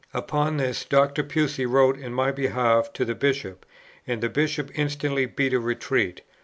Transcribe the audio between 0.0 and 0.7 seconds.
Upon